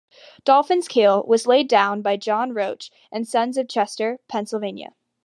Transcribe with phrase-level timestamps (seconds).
[0.45, 4.95] "Dolphin"s keel was laid down by John Roach and Sons of Chester, Pennsylvania.